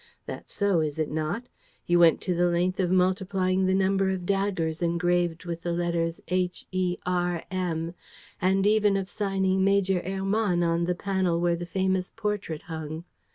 [0.25, 1.47] That's so, is it not?
[1.85, 6.19] You went to the length of multiplying the number of daggers engraved with the letters
[6.27, 7.93] H, E, R, M
[8.41, 13.03] and even of signing 'Major Hermann' on the panel where the famous portrait hung.